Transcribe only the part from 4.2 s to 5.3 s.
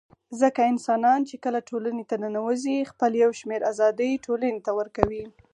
ټولني ته ورکوي